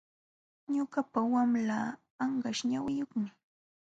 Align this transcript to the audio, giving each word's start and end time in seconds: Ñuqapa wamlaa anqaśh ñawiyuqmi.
Ñuqapa 0.73 1.19
wamlaa 1.33 1.87
anqaśh 2.23 2.61
ñawiyuqmi. 2.71 3.27